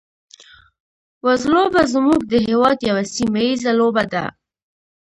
[1.25, 4.25] وزلوبه زموږ د هېواد یوه سیمه ییزه لوبه ده.